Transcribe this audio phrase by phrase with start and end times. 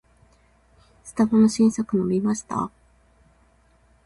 [1.03, 2.71] スタバの新作飲みました？